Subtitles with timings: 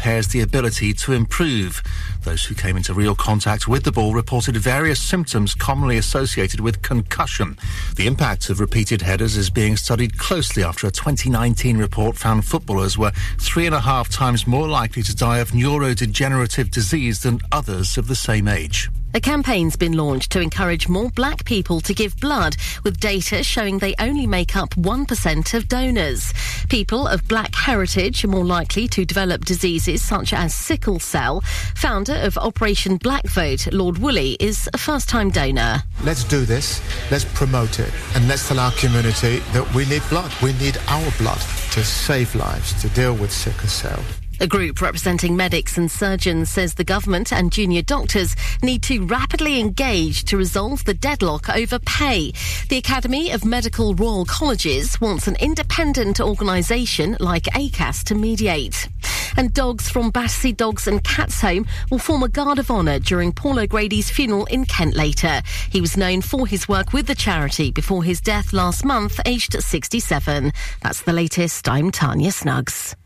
[0.00, 1.82] impairs the ability to improve.
[2.22, 6.80] Those who came into real contact with the ball reported various symptoms commonly associated with
[6.80, 7.58] concussion.
[7.96, 12.96] The impact of repeated headers is being studied closely after a 2019 report found footballers
[12.96, 17.98] were three and a half times more likely to die of neurodegenerative disease than others
[17.98, 18.88] of the same age.
[19.12, 23.78] A campaign's been launched to encourage more black people to give blood, with data showing
[23.78, 26.32] they only make up 1% of donors.
[26.68, 31.40] People of black heritage are more likely to develop diseases such as sickle cell.
[31.74, 35.82] Founder of Operation Black Vote, Lord Woolley, is a first time donor.
[36.04, 36.80] Let's do this,
[37.10, 40.32] let's promote it, and let's tell our community that we need blood.
[40.40, 41.40] We need our blood
[41.72, 44.04] to save lives, to deal with sickle cell.
[44.42, 49.60] A group representing medics and surgeons says the government and junior doctors need to rapidly
[49.60, 52.32] engage to resolve the deadlock over pay.
[52.70, 58.88] The Academy of Medical Royal Colleges wants an independent organisation like ACAS to mediate.
[59.36, 63.32] And dogs from Battersea Dogs and Cats Home will form a guard of honour during
[63.32, 65.42] Paul O'Grady's funeral in Kent later.
[65.68, 69.62] He was known for his work with the charity before his death last month, aged
[69.62, 70.50] 67.
[70.82, 71.68] That's the latest.
[71.68, 72.96] I'm Tanya Snuggs.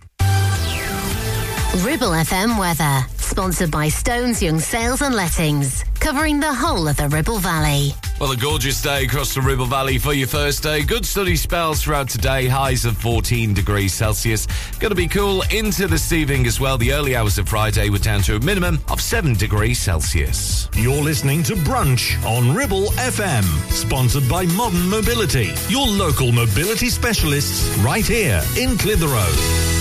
[1.82, 7.08] Ribble FM weather, sponsored by Stones Young Sales and Lettings, covering the whole of the
[7.08, 7.90] Ribble Valley.
[8.20, 10.82] Well, a gorgeous day across the Ribble Valley for your first day.
[10.84, 14.46] Good sunny spells throughout today, highs of 14 degrees Celsius.
[14.78, 16.78] Going to be cool into this evening as well.
[16.78, 20.68] The early hours of Friday were down to a minimum of 7 degrees Celsius.
[20.74, 27.76] You're listening to Brunch on Ribble FM, sponsored by Modern Mobility, your local mobility specialists
[27.78, 29.74] right here in Clitheroe.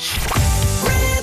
[0.00, 1.17] I'm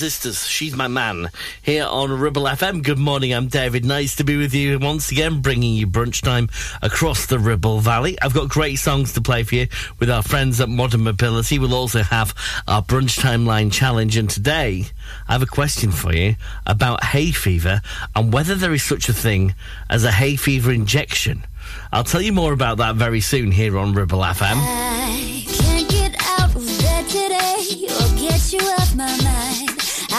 [0.00, 0.48] Resistors.
[0.48, 1.28] She's my man
[1.60, 2.82] here on Ribble FM.
[2.82, 3.34] Good morning.
[3.34, 3.84] I'm David.
[3.84, 6.48] Nice to be with you once again, bringing you brunch time
[6.80, 8.18] across the Ribble Valley.
[8.22, 9.66] I've got great songs to play for you
[9.98, 11.58] with our friends at Modern Mobility.
[11.58, 12.34] We'll also have
[12.66, 14.16] our brunch Timeline challenge.
[14.16, 14.86] And today,
[15.28, 16.36] I have a question for you
[16.66, 17.82] about hay fever
[18.16, 19.54] and whether there is such a thing
[19.90, 21.44] as a hay fever injection.
[21.92, 25.09] I'll tell you more about that very soon here on Ribble FM.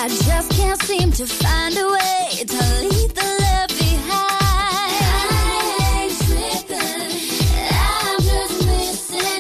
[0.04, 2.58] I just can't seem to find a way to
[2.90, 4.32] leave the love behind.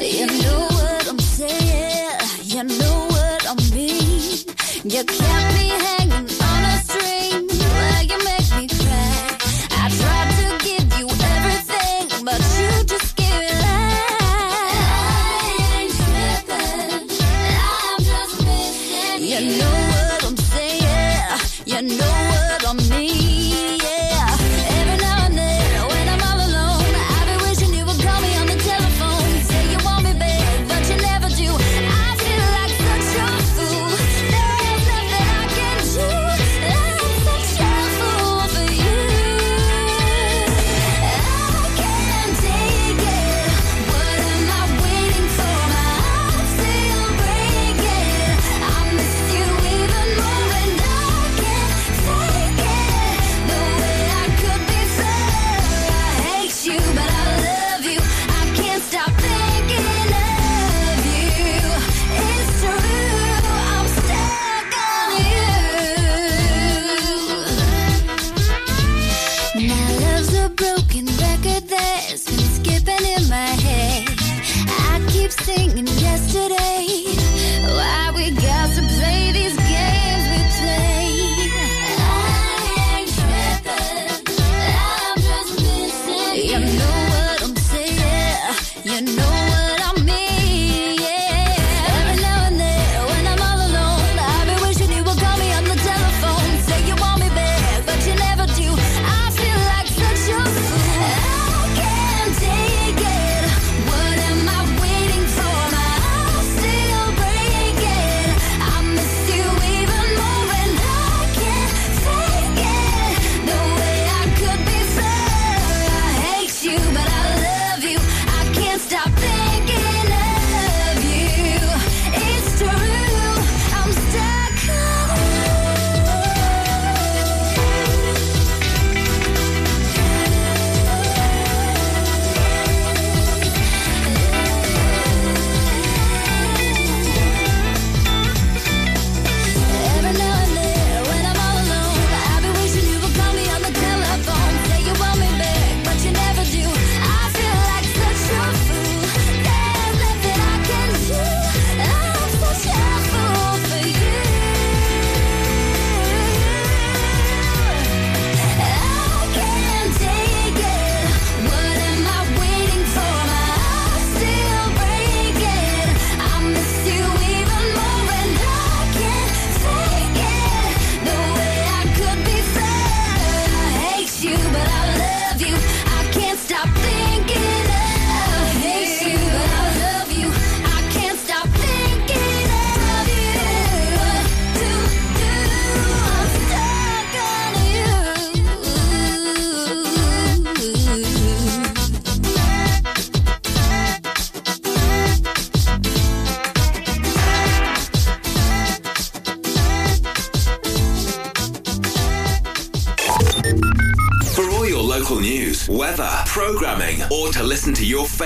[0.04, 4.38] You know what I'm saying, you know what I mean.
[4.84, 5.71] You kept me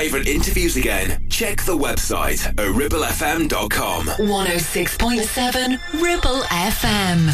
[0.05, 4.05] favourite interviews again, check the website ribblefm.com.
[4.05, 7.33] 106.7 Ribble FM.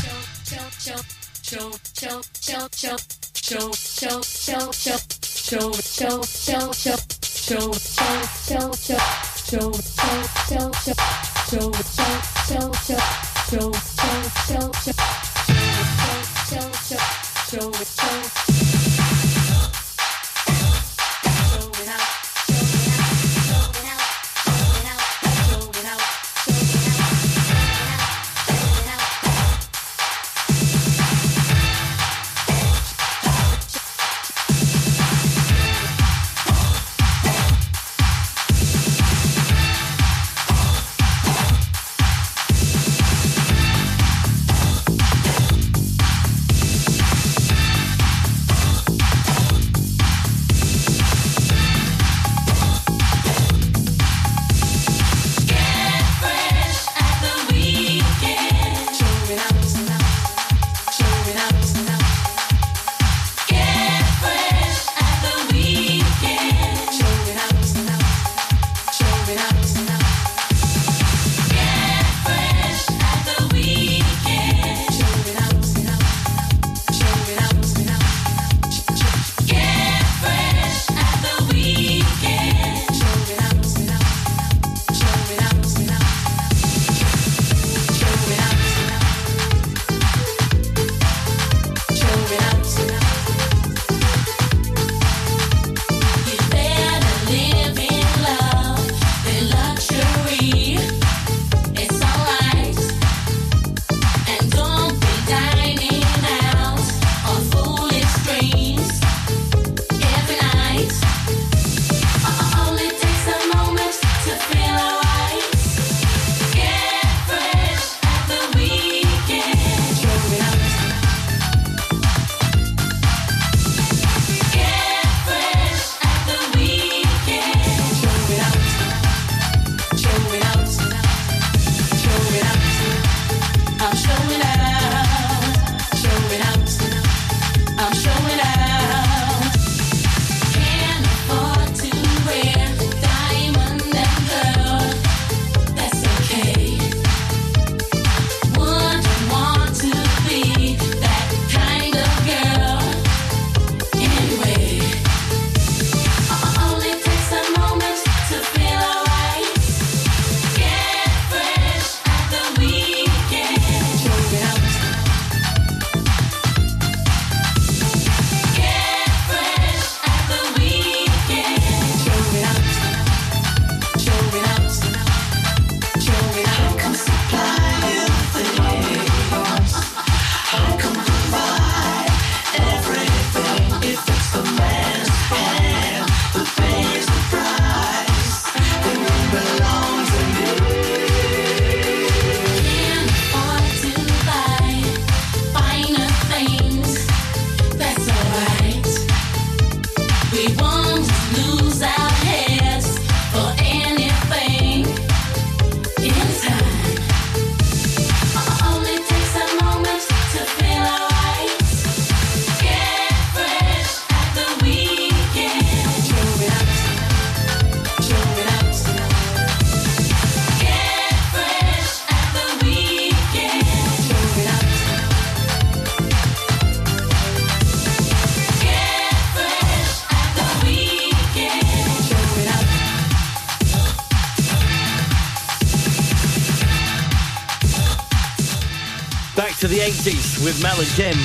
[239.81, 241.17] 80s with Mel and Kim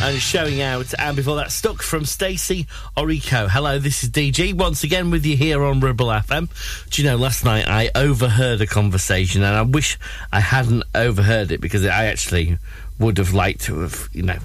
[0.00, 0.94] and showing out.
[1.00, 3.48] And before that, stuck from Stacie Orrico.
[3.48, 6.48] Hello, this is DG once again with you here on Ribble FM.
[6.90, 9.98] Do you know, last night I overheard a conversation and I wish
[10.32, 12.56] I hadn't overheard it because I actually
[13.00, 14.38] would have liked to have, you know,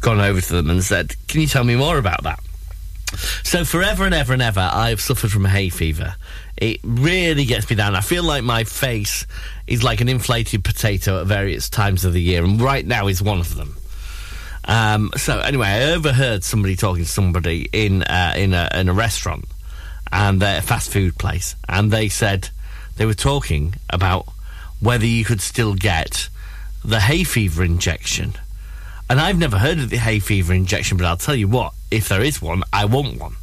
[0.00, 2.40] gone over to them and said, Can you tell me more about that?
[3.44, 6.16] So forever and ever and ever, I've suffered from hay fever.
[6.56, 7.94] It really gets me down.
[7.94, 9.26] I feel like my face
[9.66, 13.22] is like an inflated potato at various times of the year, and right now is
[13.22, 13.76] one of them.
[14.64, 18.92] Um, so anyway, I overheard somebody talking to somebody in uh, in a in a
[18.92, 19.44] restaurant
[20.12, 22.50] and a fast food place, and they said
[22.96, 24.26] they were talking about
[24.80, 26.28] whether you could still get
[26.84, 28.34] the hay fever injection.
[29.08, 32.08] And I've never heard of the hay fever injection, but I'll tell you what, if
[32.08, 33.36] there is one, I want one.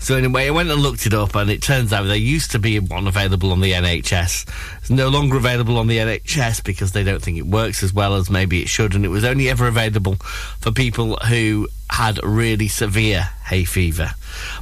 [0.00, 2.58] So anyway, I went and looked it up, and it turns out there used to
[2.58, 4.48] be one available on the NHS.
[4.78, 8.14] It's no longer available on the NHS because they don't think it works as well
[8.14, 10.14] as maybe it should, and it was only ever available
[10.58, 14.12] for people who had really severe hay fever.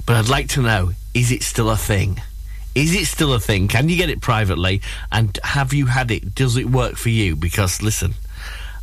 [0.04, 2.21] But I'd like to know, is it still a thing?
[2.75, 3.68] Is it still a thing?
[3.68, 4.83] Can you get it privately?
[5.12, 6.35] And have you had it?
[6.35, 7.37] Does it work for you?
[7.37, 8.14] Because listen,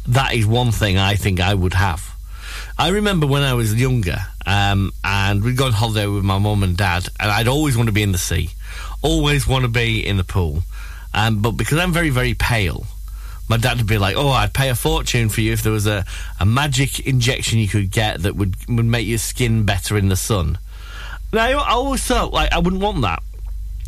[0.07, 2.14] that is one thing I think I would have.
[2.77, 6.61] I remember when I was younger, um, and we'd go on holiday with my mum
[6.61, 8.49] and dad, and I'd always want to be in the sea,
[9.01, 10.63] always want to be in the pool.
[11.13, 12.85] Um, but because I'm very, very pale,
[13.47, 15.87] my dad would be like, "Oh, I'd pay a fortune for you if there was
[15.87, 16.03] a,
[16.39, 20.17] a magic injection you could get that would would make your skin better in the
[20.17, 20.57] sun."
[21.31, 23.23] I, I always thought like I wouldn't want that.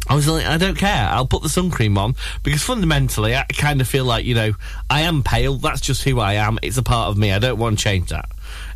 [0.10, 1.10] I was like, I don't care.
[1.10, 4.54] I'll put the sun cream on because fundamentally, I kind of feel like you know,
[4.90, 5.56] I am pale.
[5.56, 6.60] That's just who I am.
[6.62, 7.34] It's a part of me.
[7.34, 8.30] I don't want to change that.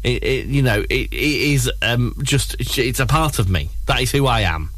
[0.04, 3.70] It, it you know, it, it is um, just it's- a part of me.
[3.86, 4.70] That is who I am.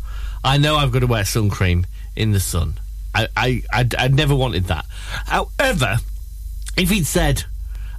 [0.44, 2.75] I know I've got to wear sun cream in the sun.
[3.15, 4.86] I I I, I never wanted that.
[5.25, 5.98] However,
[6.75, 7.44] if he'd said,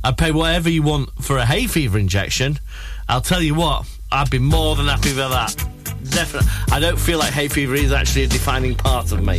[0.03, 2.59] "I'd pay whatever you want for a hay fever injection,"
[3.09, 5.57] I'll tell you what, I'd be more than happy with that.
[6.11, 6.51] Definitely.
[6.73, 9.39] I don't feel like hay fever is actually a defining part of me.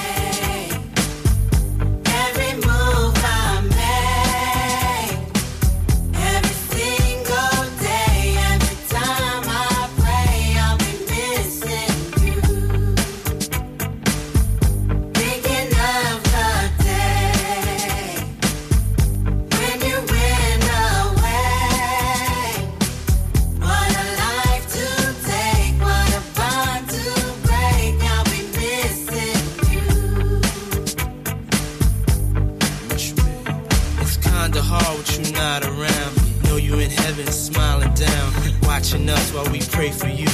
[38.01, 38.33] Down,
[38.63, 40.27] watching us while we pray for you.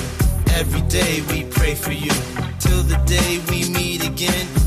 [0.55, 2.11] Every day we pray for you,
[2.59, 4.66] till the day we meet again.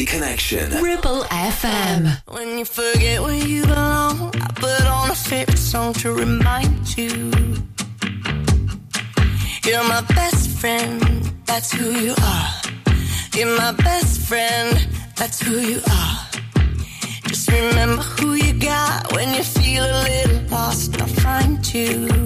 [0.00, 0.82] Your Valley Connection.
[0.82, 2.22] Ribble FM.
[2.28, 7.30] When you forget where you belong, I put on a favorite song to remind you.
[9.64, 11.02] You're my best friend,
[11.44, 12.48] that's who you are.
[13.34, 16.26] You're my best friend, that's who you are.
[17.28, 21.00] Just remember who you got when you feel a little lost.
[21.00, 22.19] I'll find you.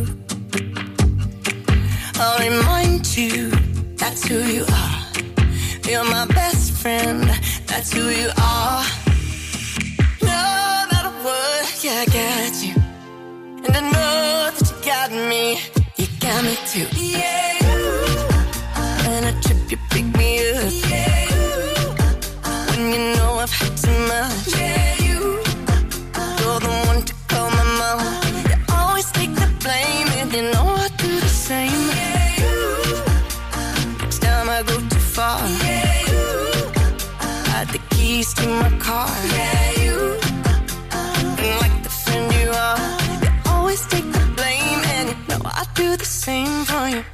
[45.75, 47.05] Do the same for you.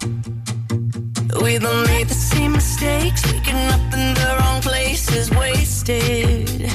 [1.43, 6.71] We both made the same mistakes, waking up in the wrong places, wasted.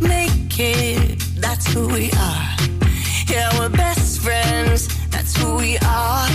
[0.00, 2.48] Make it, that's who we are.
[3.28, 6.28] Yeah, we're best friends, that's who we are.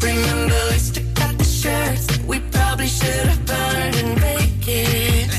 [0.00, 5.30] Remember, we stuck out the shirts that we probably should have burned and baked it.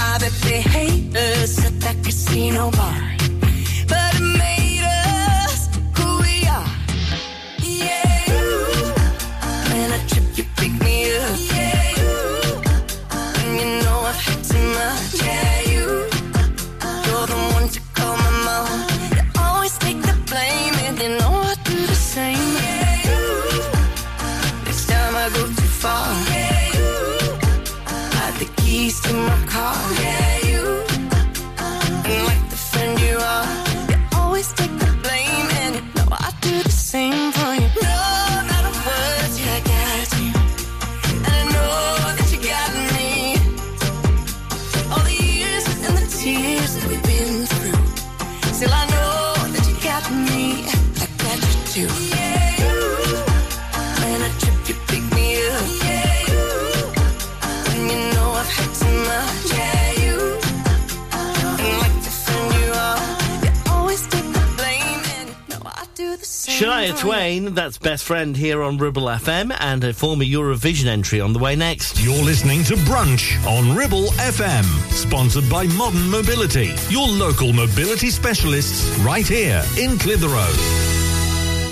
[0.00, 2.28] I bet they hate us at keys
[66.98, 71.38] Twain, that's best friend here on Ribble FM, and a former Eurovision entry on the
[71.38, 72.00] way next.
[72.02, 78.98] You're listening to Brunch on Ribble FM, sponsored by Modern Mobility, your local mobility specialists
[78.98, 80.97] right here in Clitheroe.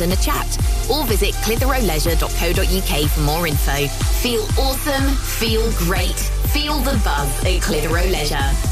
[0.00, 0.46] and a chat.
[0.90, 3.88] Or visit clitheroeleisure.co.uk for more info.
[4.20, 6.18] Feel awesome, feel great,
[6.52, 8.71] feel the buzz at Clitheroe Leisure.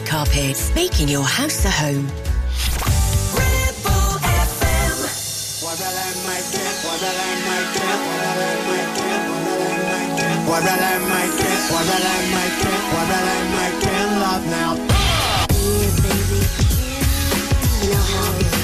[0.05, 2.07] Carpets, making your house a home.
[10.51, 14.07] What I like my cat, what I like my cat, what I like my cat
[14.19, 14.75] love now.
[14.75, 16.39] Yeah, baby.
[17.81, 18.60] You know how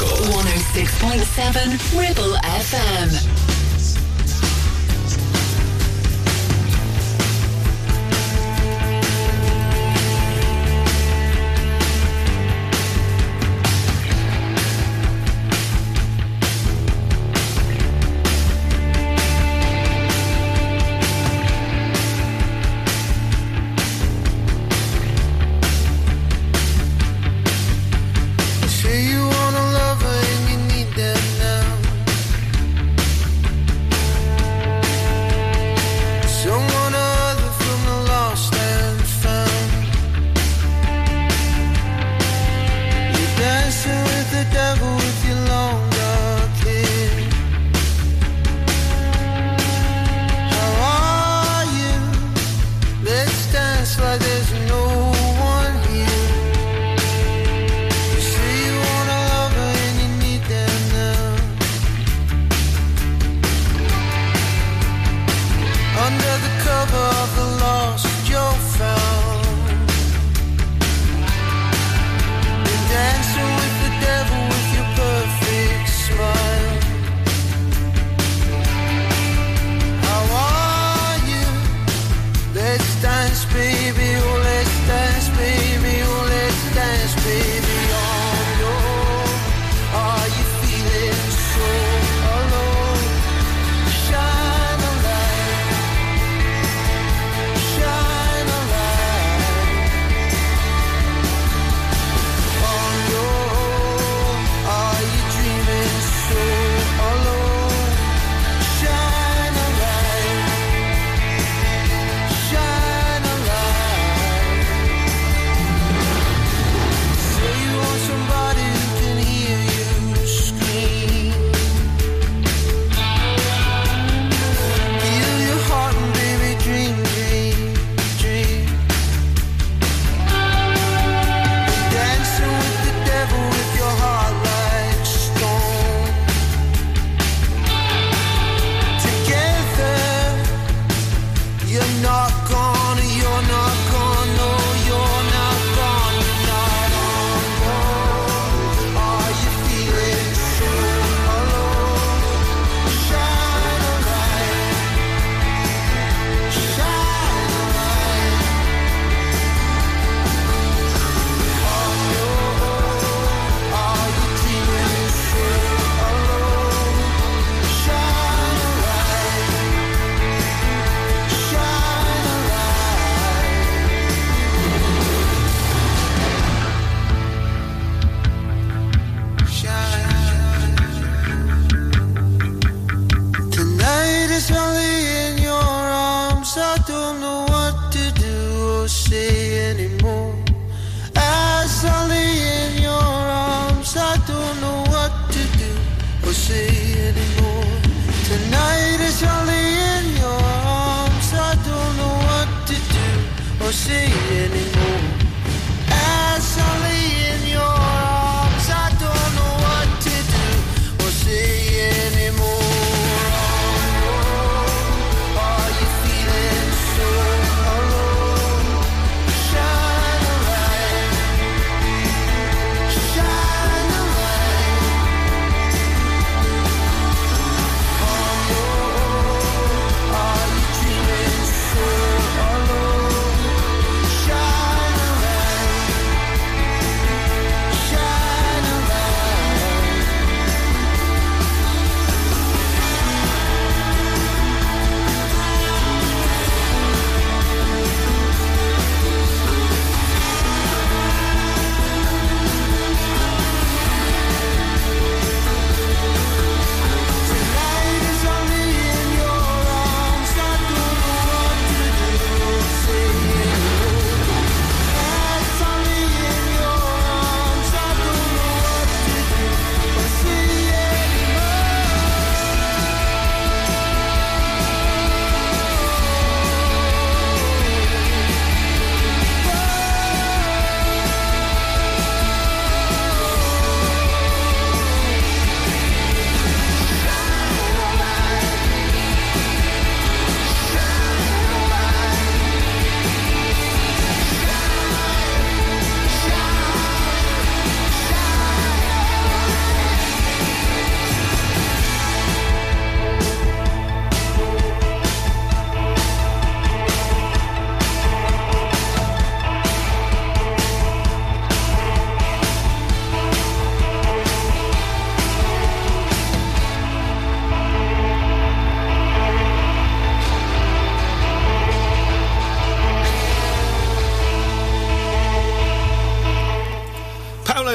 [0.00, 0.16] local.
[0.32, 3.37] 106.7 Ribble FM.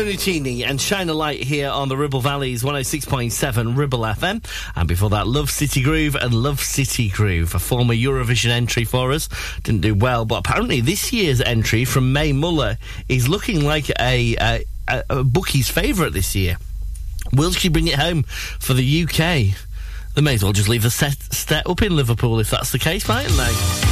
[0.03, 4.43] Paolo and Shine a Light here on the Ribble Valley's 106.7 Ribble FM.
[4.75, 9.13] And before that, Love City Groove and Love City Groove, a former Eurovision entry for
[9.13, 9.29] us.
[9.63, 12.77] Didn't do well, but apparently this year's entry from Mae Muller
[13.07, 16.57] is looking like a, a, a, a bookie's favourite this year.
[17.31, 19.55] Will she bring it home for the UK?
[20.15, 22.79] They may as well just leave the set, set up in Liverpool if that's the
[22.79, 23.82] case, mightn't they?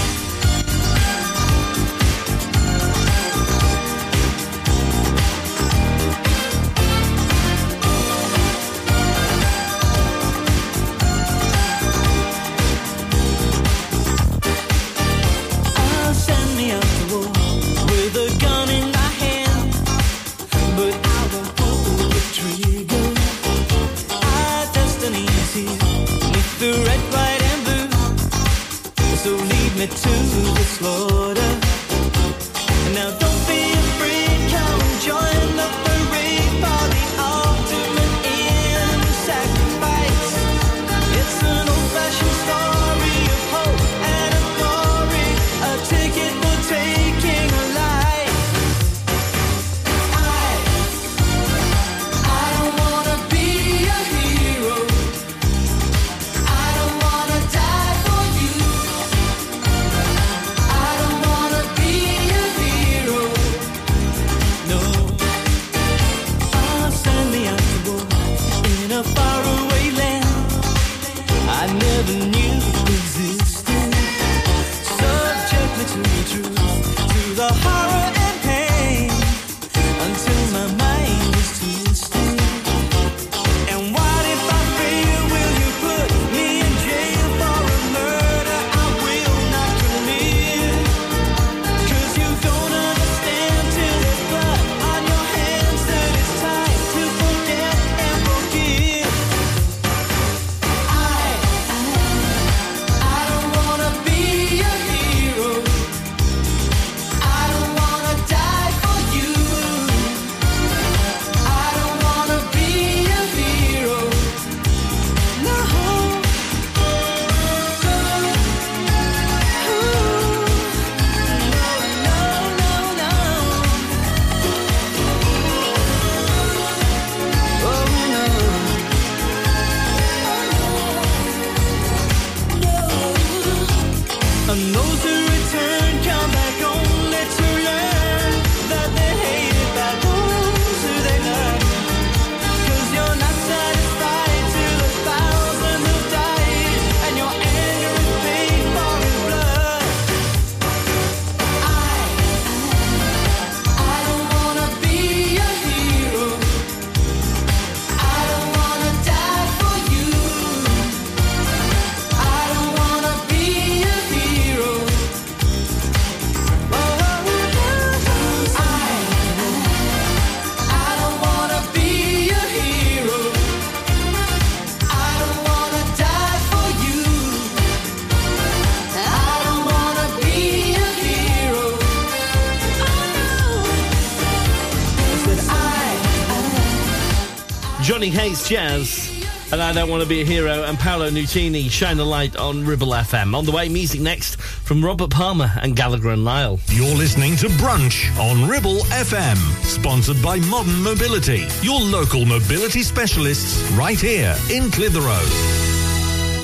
[188.51, 189.09] Jazz.
[189.53, 190.63] And I don't want to be a hero.
[190.63, 193.33] And Paolo Nutini, shine a light on Ribble FM.
[193.33, 196.59] On the way, music next from Robert Palmer and Gallagher and Lyle.
[196.67, 203.71] You're listening to Brunch on Ribble FM, sponsored by Modern Mobility, your local mobility specialists
[203.71, 205.60] right here in Clitheroe.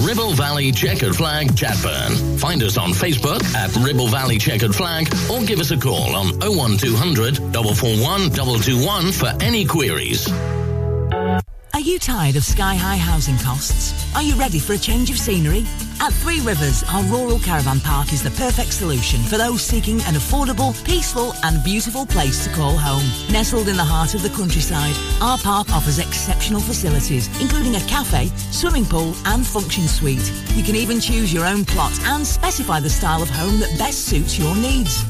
[0.00, 2.40] Ribble Valley Checkered Flag Chatburn.
[2.40, 6.38] Find us on Facebook at Ribble Valley Checkered Flag or give us a call on
[6.40, 10.30] 01200 441 221 for any queries.
[11.74, 14.14] Are you tired of sky high housing costs?
[14.16, 15.64] Are you ready for a change of scenery?
[16.02, 20.14] At Three Rivers, our rural caravan park is the perfect solution for those seeking an
[20.14, 23.04] affordable, peaceful, and beautiful place to call home.
[23.30, 28.28] Nestled in the heart of the countryside, our park offers exceptional facilities, including a cafe,
[28.50, 30.32] swimming pool, and function suite.
[30.54, 34.06] You can even choose your own plot and specify the style of home that best
[34.06, 35.09] suits your needs.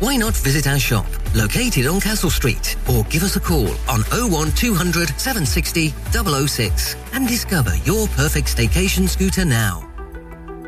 [0.00, 4.02] Why not visit our shop, located on Castle Street, or give us a call on
[4.12, 9.84] 01200 760 006 and discover your perfect staycation scooter now.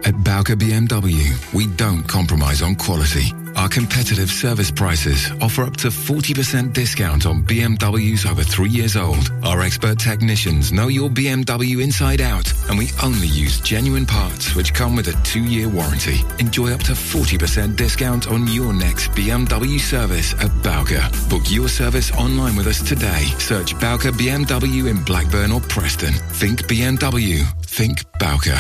[0.05, 3.33] At Bowker BMW, we don't compromise on quality.
[3.61, 9.31] Our competitive service prices offer up to 40% discount on BMWs over three years old.
[9.43, 14.73] Our expert technicians know your BMW inside out, and we only use genuine parts which
[14.73, 16.21] come with a two-year warranty.
[16.39, 21.07] Enjoy up to 40% discount on your next BMW service at Bowker.
[21.29, 23.25] Book your service online with us today.
[23.37, 26.15] Search Bowker BMW in Blackburn or Preston.
[26.15, 27.45] Think BMW.
[27.67, 28.57] Think Bowker.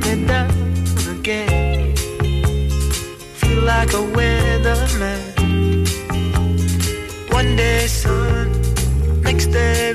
[0.00, 0.50] Let down
[1.18, 1.94] again.
[3.40, 5.20] Feel like a weatherman.
[7.32, 8.52] One day sun,
[9.22, 9.92] next day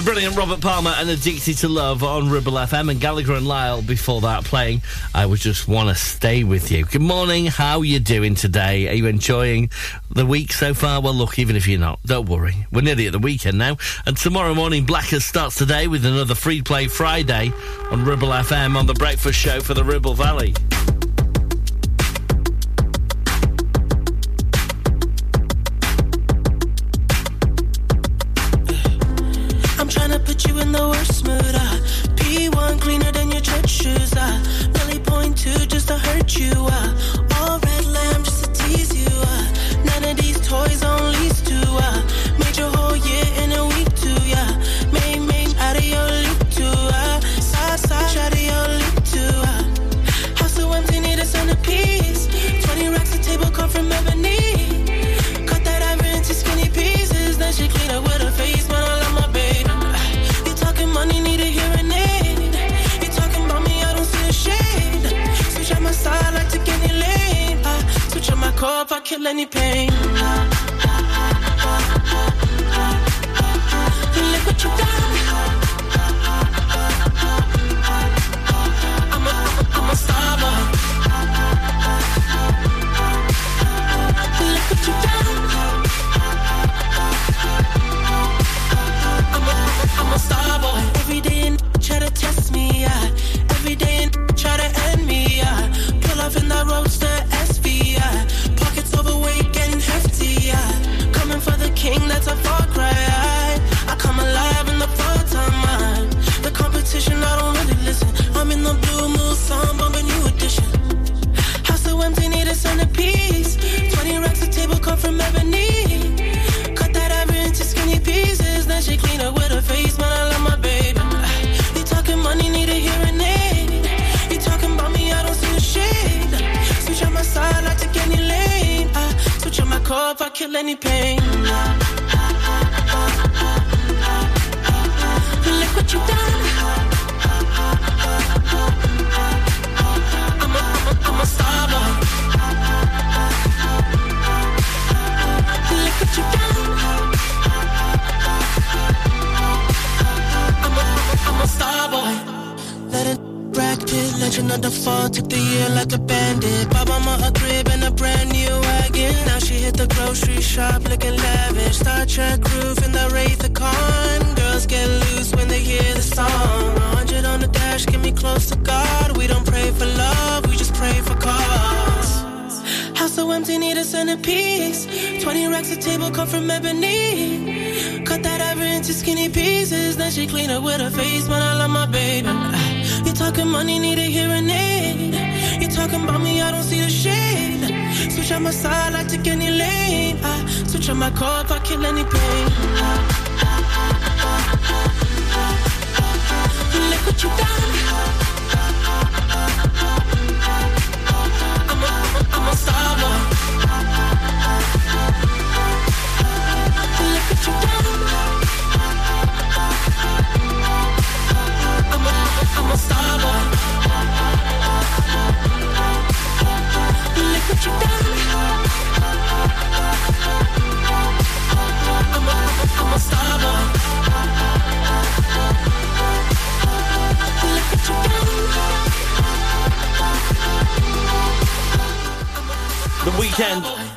[0.00, 3.82] The brilliant Robert Palmer and Addicted to Love on Ribble FM and Gallagher and Lyle
[3.82, 4.80] before that playing
[5.14, 6.86] I would just want to stay with you.
[6.86, 8.88] Good morning, how are you doing today?
[8.88, 9.68] Are you enjoying
[10.08, 11.02] the week so far?
[11.02, 12.66] Well, look, even if you're not, don't worry.
[12.72, 13.76] We're nearly at the weekend now.
[14.06, 17.52] And tomorrow morning, Blackers starts today with another Free Play Friday
[17.90, 20.54] on Ribble FM on the Breakfast Show for the Ribble Valley.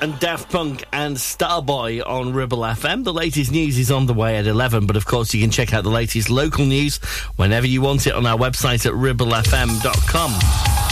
[0.03, 3.05] and Daft Punk and Starboy on Ribble FM.
[3.05, 5.73] The latest news is on the way at 11, but of course you can check
[5.73, 6.97] out the latest local news
[7.37, 10.82] whenever you want it on our website at ribblefm.com.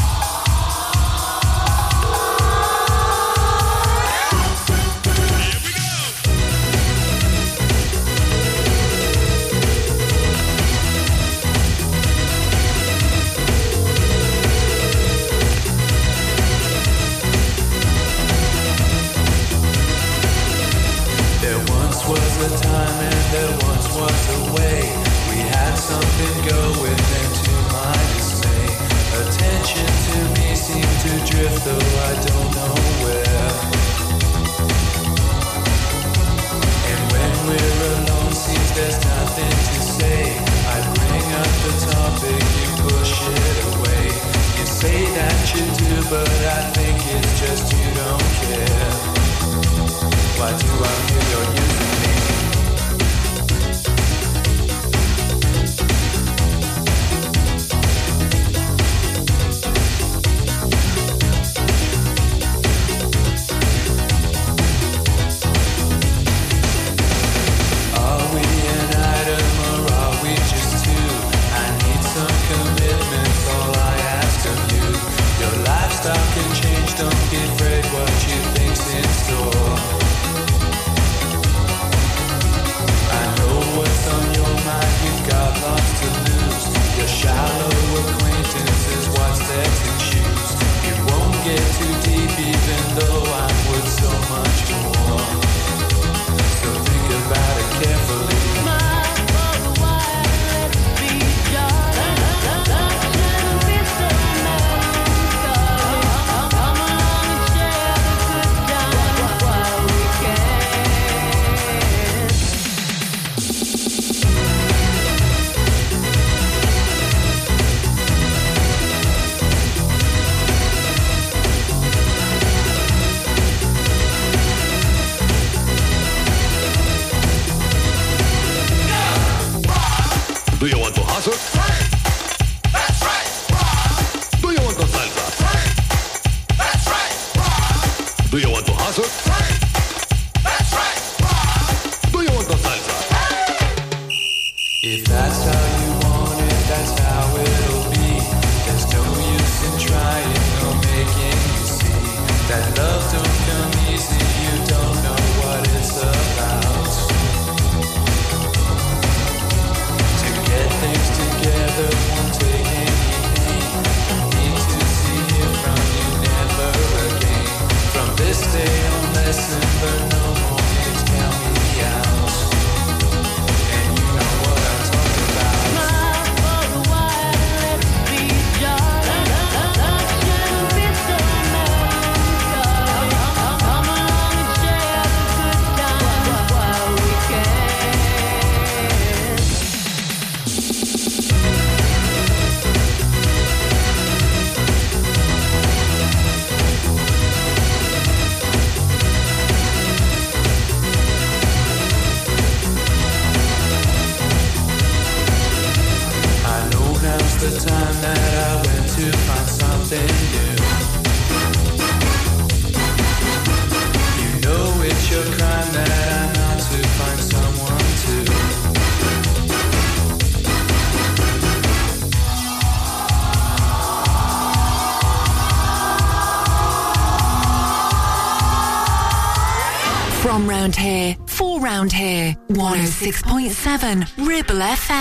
[233.82, 235.01] 106.7 Ribble FM.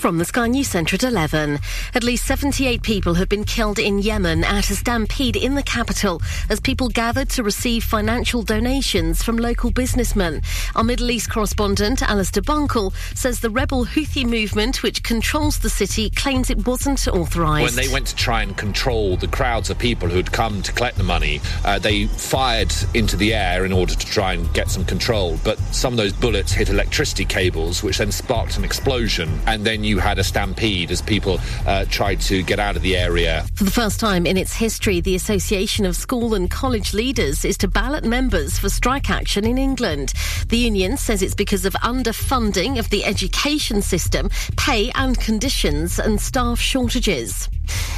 [0.00, 1.58] From the Sky News Centre at 11.
[1.94, 6.22] At least 78 people have been killed in Yemen at a stampede in the capital
[6.48, 10.40] as people gathered to receive financial donations from local businessmen.
[10.74, 16.08] Our Middle East correspondent, Alistair Bunkall, says the rebel Houthi movement, which controls the city,
[16.08, 17.76] claims it wasn't authorised.
[17.76, 20.96] When they went to try and control the crowds of people who'd come to collect
[20.96, 24.86] the money, uh, they fired into the air in order to try and get some
[24.86, 25.38] control.
[25.44, 29.28] But some of those bullets hit electricity cables, which then sparked an explosion.
[29.46, 32.96] And then you had a stampede as people uh, tried to get out of the
[32.96, 33.44] area.
[33.54, 37.56] For the first time in its history, the Association of School and College Leaders is
[37.58, 40.12] to ballot members for strike action in England.
[40.48, 46.20] The union says it's because of underfunding of the education system, pay and conditions, and
[46.20, 47.48] staff shortages.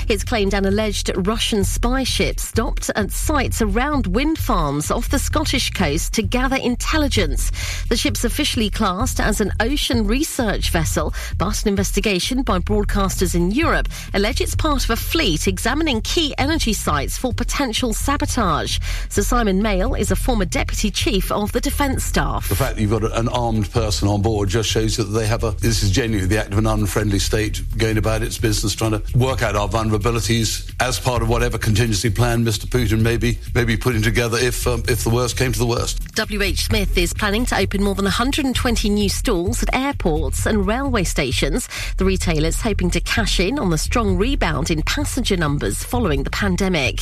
[0.09, 5.18] It's claimed an alleged Russian spy ship stopped at sites around wind farms off the
[5.18, 7.51] Scottish coast to gather intelligence.
[7.88, 13.51] The ship's officially classed as an ocean research vessel, but an investigation by broadcasters in
[13.51, 18.78] Europe allege it's part of a fleet examining key energy sites for potential sabotage.
[19.09, 22.49] Sir Simon Mayall is a former deputy chief of the defence staff.
[22.49, 25.43] The fact that you've got an armed person on board just shows that they have
[25.43, 25.51] a.
[25.59, 29.18] This is genuinely the act of an unfriendly state going about its business, trying to
[29.18, 32.66] work out our vulnerabilities as part of whatever contingency plan Mr.
[32.66, 35.66] Putin may be, may be putting together if um, if the worst came to the
[35.66, 35.99] worst.
[36.16, 41.03] WH Smith is planning to open more than 120 new stalls at airports and railway
[41.03, 41.68] stations.
[41.99, 46.31] The retailer's hoping to cash in on the strong rebound in passenger numbers following the
[46.31, 47.01] pandemic.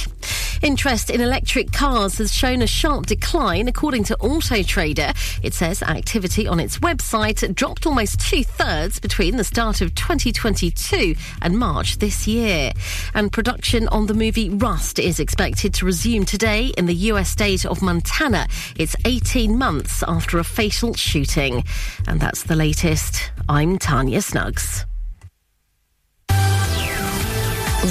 [0.63, 5.13] Interest in electric cars has shown a sharp decline, according to Auto Trader.
[5.43, 11.15] It says activity on its website dropped almost two thirds between the start of 2022
[11.41, 12.73] and March this year.
[13.15, 17.65] And production on the movie Rust is expected to resume today in the US state
[17.65, 18.47] of Montana.
[18.77, 21.65] It's 18 months after a fatal shooting.
[22.07, 23.33] And that's the latest.
[23.49, 24.60] I'm Tanya Snuggs.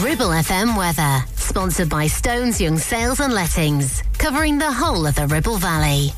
[0.04, 5.28] Ribble FM weather, sponsored by Stones Young Sales and Lettings, covering the whole of the
[5.28, 6.12] Ribble Valley.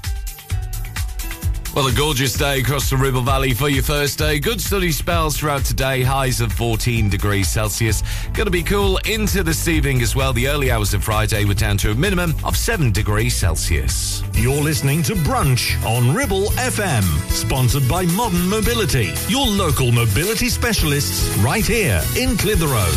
[1.73, 4.39] Well, a gorgeous day across the Ribble Valley for your first day.
[4.39, 8.03] Good sunny spells throughout today, highs of 14 degrees Celsius.
[8.33, 10.33] Going to be cool into this evening as well.
[10.33, 14.21] The early hours of Friday were down to a minimum of 7 degrees Celsius.
[14.33, 21.33] You're listening to Brunch on Ribble FM, sponsored by Modern Mobility, your local mobility specialists
[21.37, 22.91] right here in Clitheroe.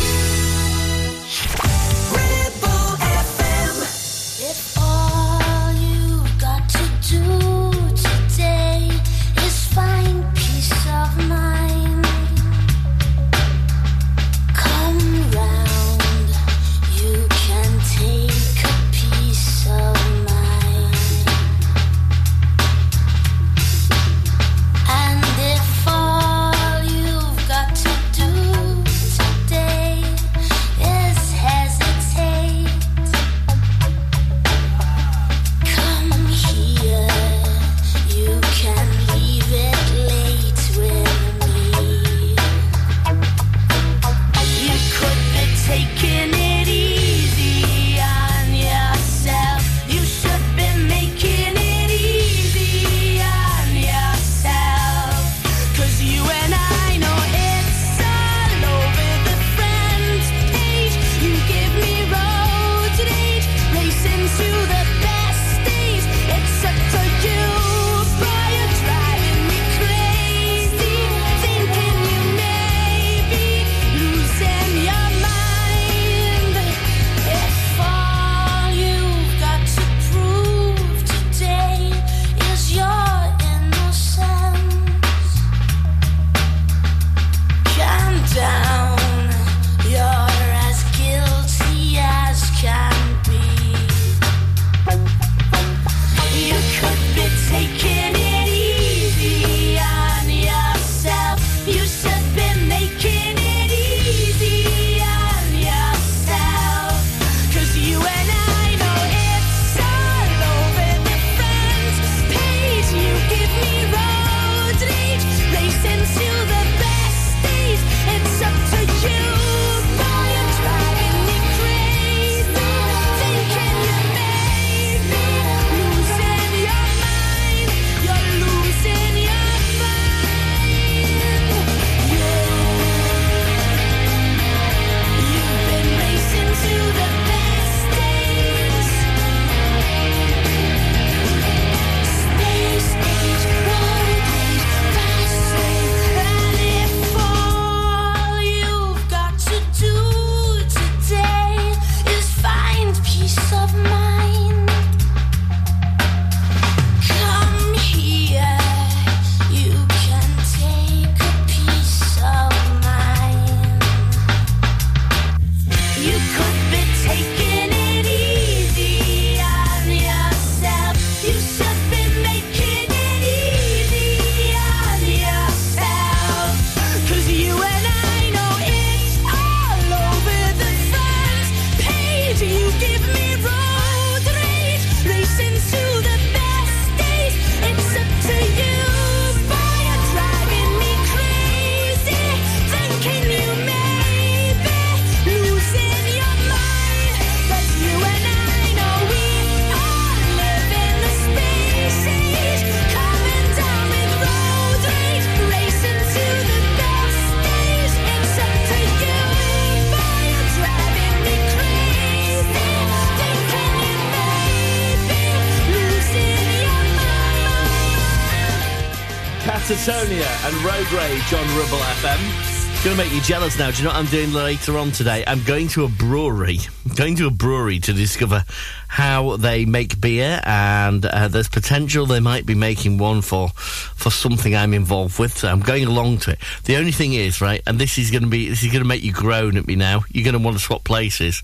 [221.29, 222.83] John Ribble FM.
[222.83, 223.71] Gonna make you jealous now.
[223.71, 225.23] Do you know what I'm doing later on today?
[225.25, 226.59] I'm going to a brewery.
[226.95, 228.43] Going to a brewery to discover
[228.87, 234.11] how they make beer, and uh, there's potential they might be making one for for
[234.11, 235.35] something I'm involved with.
[235.35, 236.39] So I'm going along to it.
[236.65, 239.11] The only thing is, right, and this is gonna be this is gonna make you
[239.11, 240.03] groan at me now.
[240.11, 241.41] You're gonna want to swap places.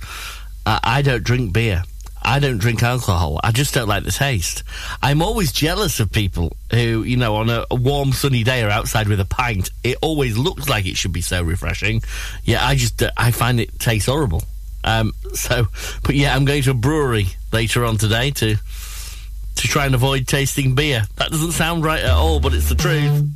[0.63, 1.83] Uh, I don't drink beer.
[2.21, 3.39] I don't drink alcohol.
[3.43, 4.63] I just don't like the taste.
[5.01, 9.07] I'm always jealous of people who, you know, on a, warm sunny day are outside
[9.07, 9.69] with a pint.
[9.83, 12.01] It always looks like it should be so refreshing.
[12.43, 14.43] Yeah, I just, uh, I find it tastes horrible.
[14.83, 15.67] Um, so,
[16.03, 18.55] but yeah, I'm going to a brewery later on today to
[19.53, 21.03] to try and avoid tasting beer.
[21.17, 23.27] That doesn't sound right at all, but it's the truth.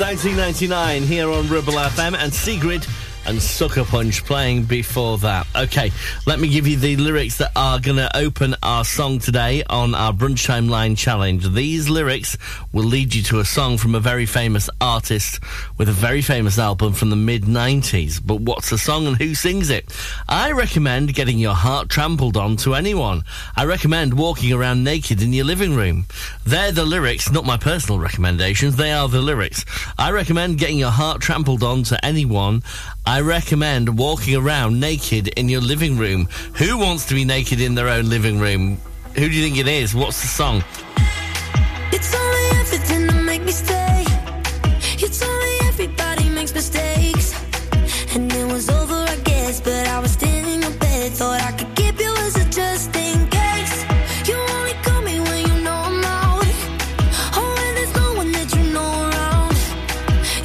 [0.00, 2.86] 1999 here on Ribble FM and Secret
[3.26, 5.46] and Sucker Punch playing before that.
[5.56, 5.90] Okay,
[6.24, 9.94] let me give you the lyrics that are going to open our song today on
[9.94, 11.52] our Brunchtime Line Challenge.
[11.52, 12.38] These lyrics
[12.72, 14.70] will lead you to a song from a very famous
[15.08, 15.42] artist
[15.78, 19.34] with a very famous album from the mid 90s, but what's the song and who
[19.34, 19.90] sings it?
[20.28, 23.22] I recommend getting your heart trampled on to anyone.
[23.56, 26.04] I recommend walking around naked in your living room.
[26.44, 29.64] They're the lyrics, not my personal recommendations, they are the lyrics.
[29.96, 32.62] I recommend getting your heart trampled on to anyone.
[33.06, 36.26] I recommend walking around naked in your living room.
[36.56, 38.76] Who wants to be naked in their own living room?
[39.14, 39.94] Who do you think it is?
[39.94, 40.62] What's the song?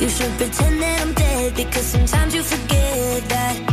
[0.04, 3.73] You should pretend that I'm dead because sometimes you forget that.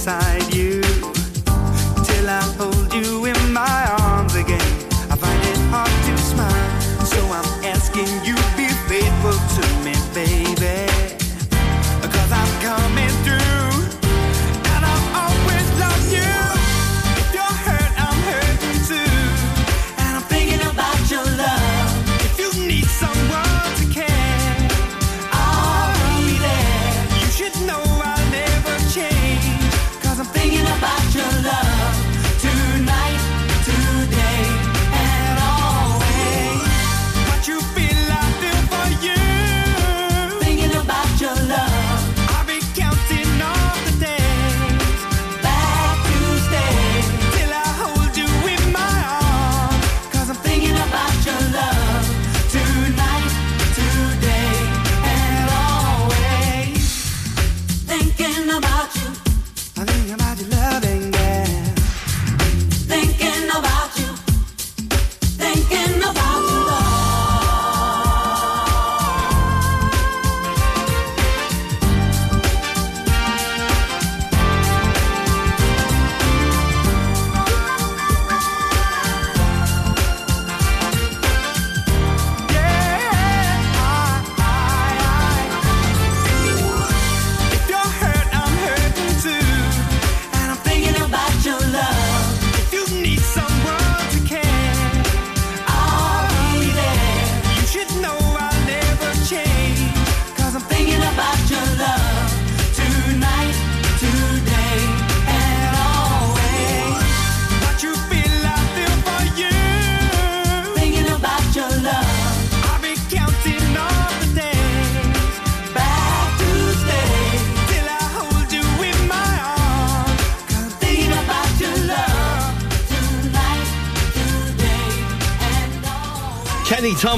[0.00, 0.59] beside you.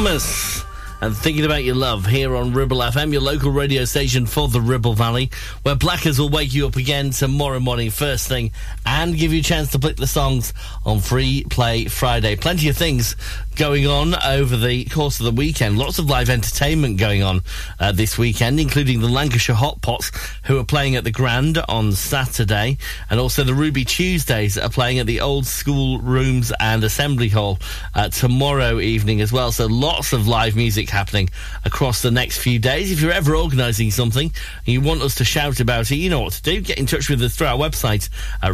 [0.02, 0.64] Thomas.
[1.00, 4.60] And thinking about your love here on Ribble FM, your local radio station for the
[4.60, 5.30] Ribble Valley,
[5.62, 8.50] where Blackers will wake you up again tomorrow morning, first thing,
[8.84, 10.54] and give you a chance to pick the songs
[10.84, 12.34] on Free Play Friday.
[12.34, 13.14] Plenty of things
[13.62, 15.78] going on over the course of the weekend.
[15.78, 17.42] Lots of live entertainment going on
[17.78, 20.10] uh, this weekend, including the Lancashire Hot Pots,
[20.46, 22.76] who are playing at the Grand on Saturday,
[23.08, 27.60] and also the Ruby Tuesdays are playing at the Old School Rooms and Assembly Hall
[27.94, 29.52] uh, tomorrow evening as well.
[29.52, 31.30] So lots of live music happening
[31.64, 32.90] across the next few days.
[32.90, 36.22] If you're ever organising something and you want us to shout about it, you know
[36.22, 36.60] what to do.
[36.62, 38.08] Get in touch with us through our website
[38.42, 38.50] at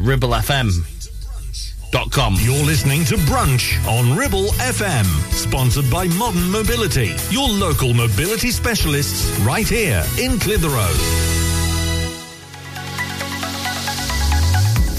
[1.93, 9.27] You're listening to Brunch on Ribble FM, sponsored by Modern Mobility, your local mobility specialists
[9.41, 10.93] right here in Clitheroe.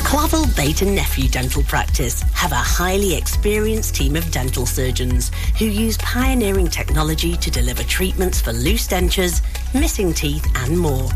[0.04, 5.30] Clavel Bait and Nephew Dental Practice have a highly experienced team of dental surgeons
[5.60, 9.44] who use pioneering technology to deliver treatments for loose dentures,
[9.80, 11.10] missing teeth, and more.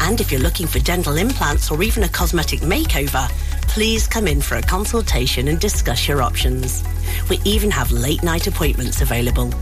[0.00, 3.30] And if you're looking for dental implants or even a cosmetic makeover,
[3.68, 6.82] please come in for a consultation and discuss your options.
[7.30, 9.52] We even have late night appointments available.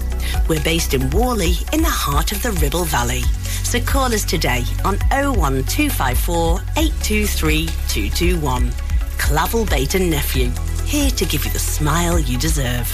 [0.49, 3.23] We're based in Whalley in the heart of the Ribble Valley.
[3.63, 8.73] So call us today on 01254 823 221.
[9.19, 10.51] Clavel Bait and Nephew,
[10.85, 12.87] here to give you the smile you deserve.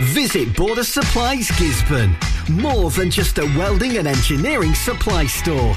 [0.00, 2.14] Visit Border Supplies Gisburn.
[2.48, 5.76] More than just a welding and engineering supply store.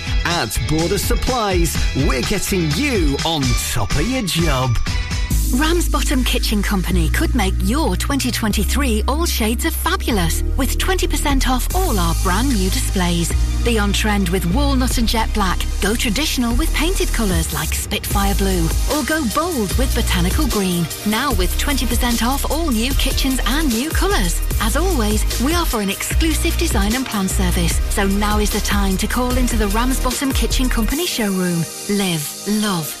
[0.25, 1.75] At Border Supplies,
[2.07, 3.41] we're getting you on
[3.71, 4.77] top of your job.
[5.55, 11.99] Ramsbottom Kitchen Company could make your 2023 all shades of fabulous with 20% off all
[11.99, 13.29] our brand new displays.
[13.63, 15.59] Be on trend with walnut and jet black.
[15.81, 18.65] Go traditional with painted colours like Spitfire Blue.
[18.91, 20.87] Or go bold with botanical green.
[21.07, 24.41] Now with 20% off all new kitchens and new colours.
[24.61, 27.77] As always, we offer an exclusive design and plan service.
[27.93, 31.63] So now is the time to call into the Ramsbottom Kitchen Company showroom.
[31.89, 33.00] Live, love,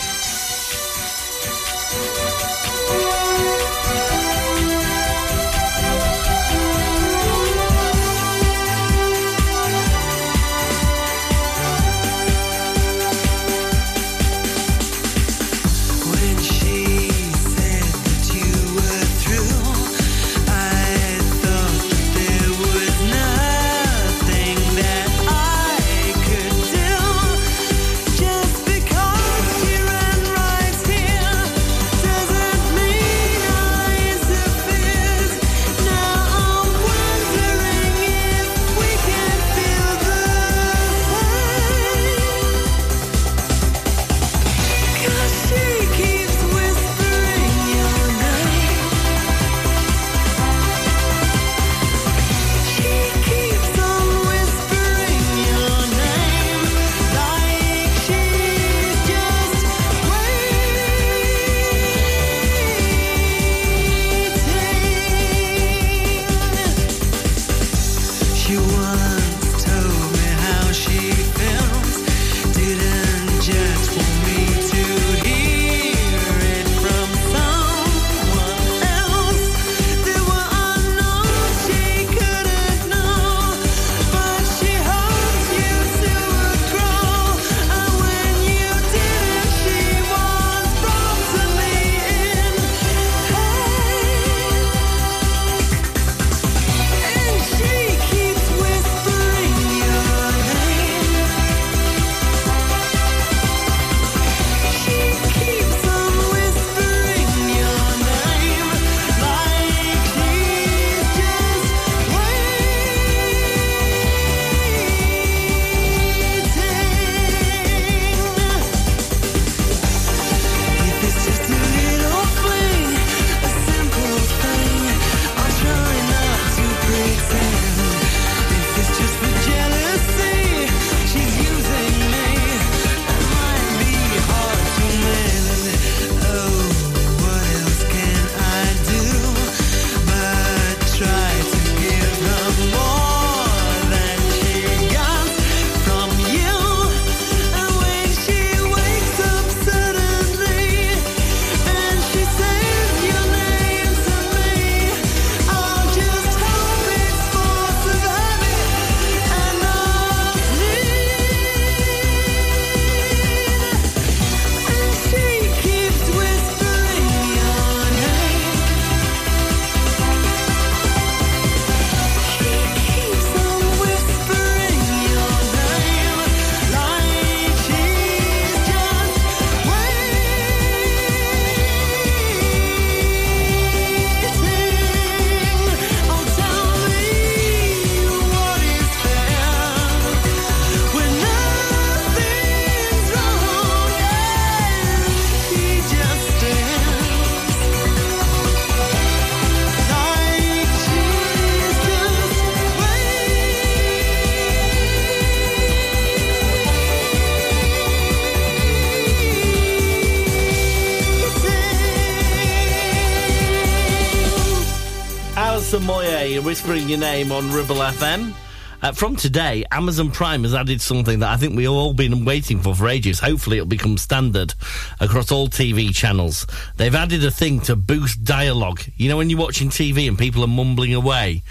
[216.91, 218.33] Your name on Ribble FM.
[218.81, 222.59] Uh, from today, Amazon Prime has added something that I think we've all been waiting
[222.59, 223.17] for for ages.
[223.17, 224.53] Hopefully, it'll become standard
[224.99, 226.45] across all TV channels.
[226.75, 228.81] They've added a thing to boost dialogue.
[228.97, 231.43] You know, when you're watching TV and people are mumbling away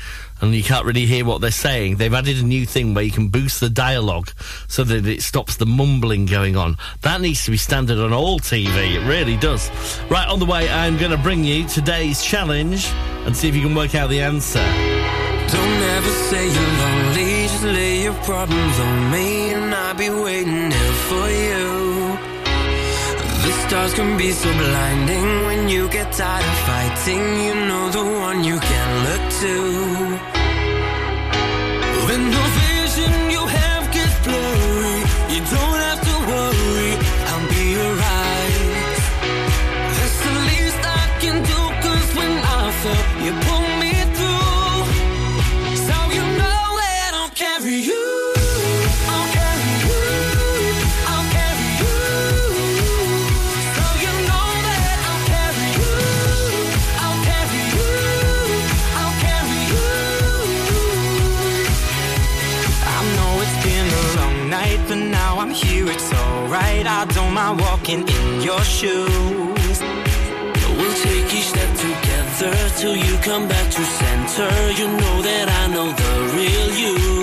[0.43, 3.13] and you can't really hear what they're saying, they've added a new thing where you
[3.13, 4.31] can boost the dialogue
[4.69, 6.77] so that it stops the mumbling going on.
[7.01, 8.97] That needs to be standard on all TV.
[8.97, 9.71] It really does.
[10.11, 12.89] Right, on the way, I'm going to bring you today's challenge
[13.25, 15.00] and see if you can work out the answer.
[15.53, 20.71] Don't ever say you're lonely, just lay your problems on me, and I'll be waiting
[20.71, 21.69] here for you.
[23.45, 27.25] The stars can be so blinding when you get tired of fighting.
[27.47, 30.40] You know the one you can look to.
[67.35, 69.81] don't walking in your shoes.
[70.79, 74.51] We'll take each step together till you come back to center.
[74.73, 77.20] You know that I know the real you.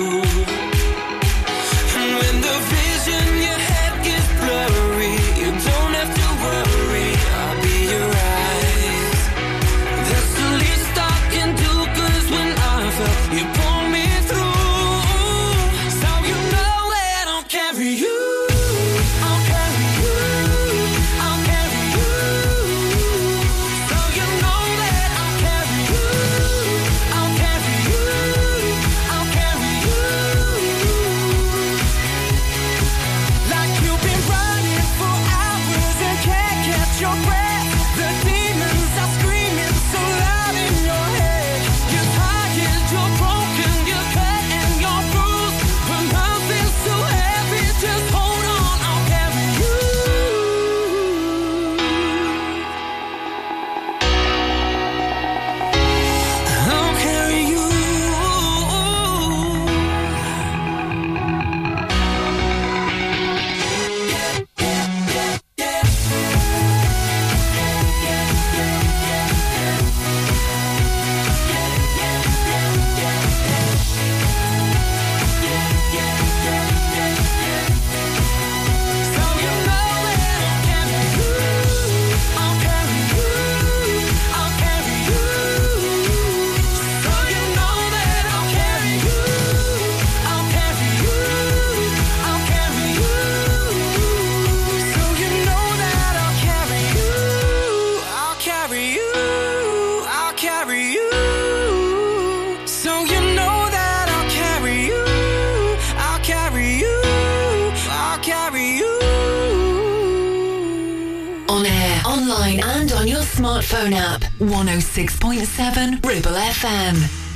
[114.38, 117.27] 106.7 Ribble FM.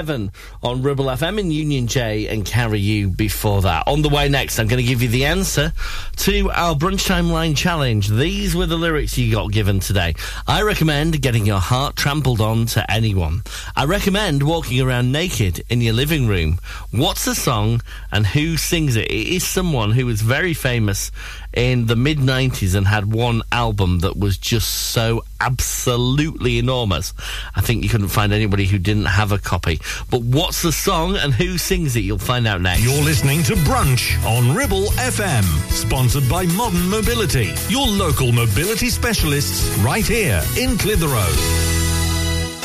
[0.00, 0.32] 7
[0.62, 3.86] on Ribble FM and Union J and Carry You before that.
[3.86, 5.74] On the way next, I'm going to give you the answer
[6.16, 8.08] to our brunch Line Challenge.
[8.08, 10.14] These were the lyrics you got given today.
[10.46, 13.42] I recommend getting your heart trampled on to anyone.
[13.76, 16.60] I recommend walking around naked in your living room.
[16.92, 19.10] What's the song and who sings it?
[19.10, 21.12] It is someone who is very famous
[21.52, 27.12] in the mid 90s and had one album that was just so absolutely enormous.
[27.54, 29.80] I think you couldn't find anybody who didn't have a copy.
[30.10, 32.00] But what's the song and who sings it?
[32.00, 32.84] You'll find out next.
[32.84, 39.76] You're listening to Brunch on Ribble FM, sponsored by Modern Mobility, your local mobility specialists
[39.78, 41.89] right here in Clitheroe.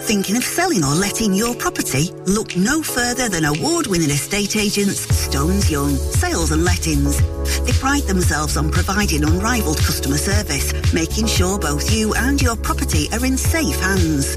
[0.00, 2.10] Thinking of selling or letting your property?
[2.26, 7.20] Look no further than award-winning estate agents Stones Young Sales and Lettings.
[7.60, 13.08] They pride themselves on providing unrivaled customer service, making sure both you and your property
[13.12, 14.36] are in safe hands.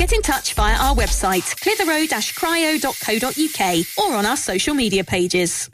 [0.00, 5.68] Get in touch via our website, clitheroe-cryo.co.uk or on our social media pages.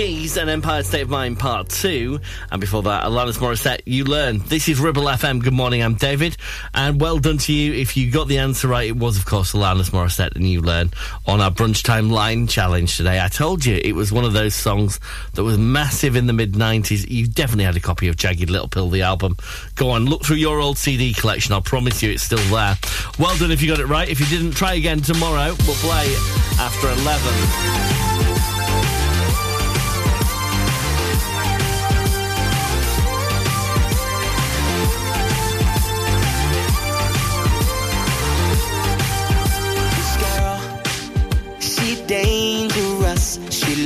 [0.00, 2.18] Keys and Empire State of Mind Part 2.
[2.50, 4.38] And before that, Alanis Morissette, You Learn.
[4.38, 5.42] This is Ribble FM.
[5.42, 6.38] Good morning, I'm David.
[6.72, 7.74] And well done to you.
[7.74, 10.90] If you got the answer right, it was, of course, Alanis Morissette and You Learn
[11.26, 13.20] on our Brunch Time Line Challenge today.
[13.22, 15.00] I told you it was one of those songs
[15.34, 17.06] that was massive in the mid 90s.
[17.06, 19.36] You definitely had a copy of Jagged Little Pill, the album.
[19.74, 21.52] Go on, look through your old CD collection.
[21.52, 22.78] I'll promise you it's still there.
[23.18, 24.08] Well done if you got it right.
[24.08, 25.54] If you didn't, try again tomorrow.
[25.66, 26.14] We'll play
[26.58, 28.49] after 11.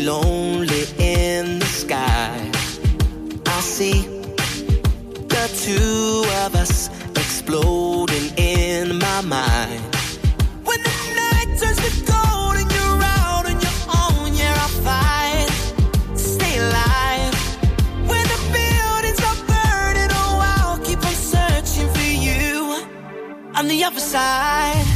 [0.04, 2.50] Lonely in the sky.
[3.46, 4.02] I see
[5.34, 9.82] the two of us exploding in my mind.
[10.64, 15.50] When the night turns to gold and you're out on your own, yeah, I fight
[16.18, 17.34] stay alive.
[18.10, 22.86] When the buildings are burning, oh, I'll keep on searching for you
[23.54, 24.93] on the other side.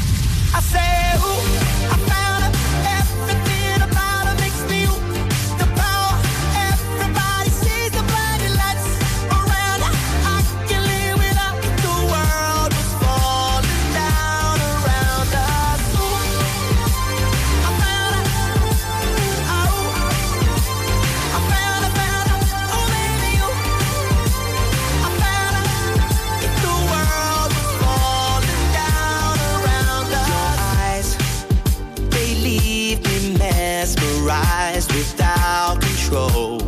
[36.09, 36.59] control.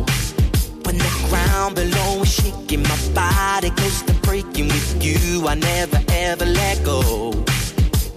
[0.83, 5.47] When the ground below is shaking, my body goes to breaking with you.
[5.47, 7.31] I never ever let go.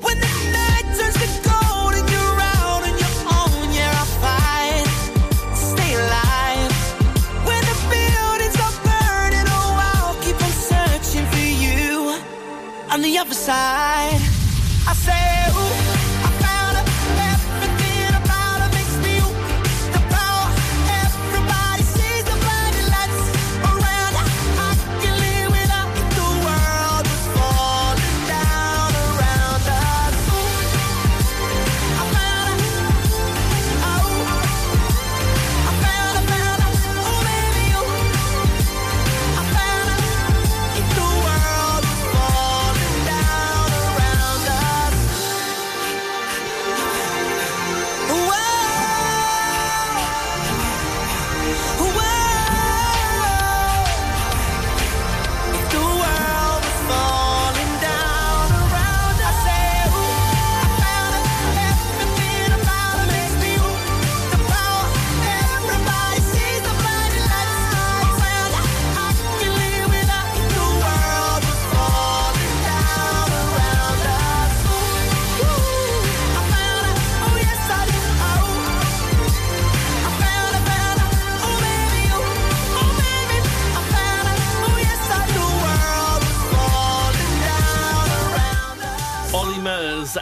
[0.05, 4.89] When the night turns to gold and you're out on your own, yeah, I fight,
[5.57, 6.73] stay alive.
[7.49, 12.21] When the buildings are burning, oh, I'll keep on searching for you
[12.91, 14.24] on the other side.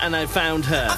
[0.03, 0.89] And I found her.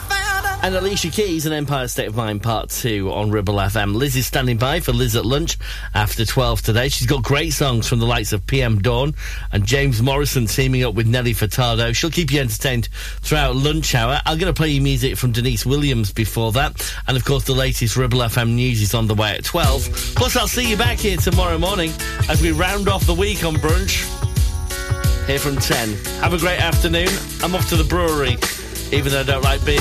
[0.62, 3.94] And Alicia Keys and Empire State of Mind Part 2 on Ribble FM.
[3.94, 5.58] Liz is standing by for Liz at lunch
[5.94, 6.88] after 12 today.
[6.88, 9.14] She's got great songs from the likes of PM Dawn
[9.52, 11.94] and James Morrison teaming up with Nelly Furtado.
[11.94, 12.88] She'll keep you entertained
[13.20, 14.22] throughout lunch hour.
[14.24, 16.94] I'm going to play you music from Deniece Williams before that.
[17.06, 20.14] And of course, the latest Ribble FM news is on the way at 12.
[20.16, 21.92] Plus, I'll see you back here tomorrow morning
[22.30, 24.10] as we round off the week on brunch
[25.26, 25.94] here from 10.
[26.20, 27.08] Have a great afternoon.
[27.42, 28.36] I'm off to the brewery,
[28.94, 29.80] even though I don't like beer.